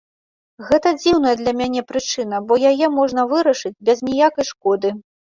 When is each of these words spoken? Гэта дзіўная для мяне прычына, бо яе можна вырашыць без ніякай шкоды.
Гэта 0.67 0.91
дзіўная 1.01 1.33
для 1.41 1.51
мяне 1.59 1.83
прычына, 1.91 2.39
бо 2.51 2.57
яе 2.69 2.87
можна 2.99 3.25
вырашыць 3.33 3.73
без 3.91 4.01
ніякай 4.07 4.45
шкоды. 4.51 4.89